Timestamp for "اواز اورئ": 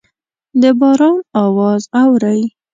1.43-2.41